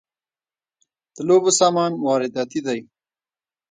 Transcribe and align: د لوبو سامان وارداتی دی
د 1.15 1.17
لوبو 1.27 1.51
سامان 1.59 1.91
وارداتی 2.05 2.59
دی 2.65 2.79